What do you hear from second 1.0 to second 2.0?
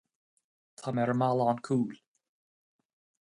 ar an mballán cúil